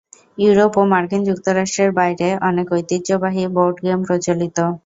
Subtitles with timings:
[0.37, 4.57] Europe ও মার্কিন যুক্তরাষ্ট্রের বাইরে, অনেক ঐতিহ্যবাহী বোর্ড গেম প্রচলিত।